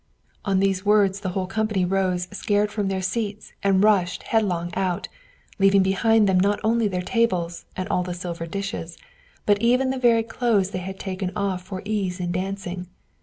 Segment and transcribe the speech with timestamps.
[0.45, 5.07] On these words the whole company rose scared from their seats, and rushed headlong out,
[5.59, 8.97] leaving behind them not only their tables, and all the silver dishes,
[9.45, 12.87] but even the very clothes they had taken off for ease in dancing.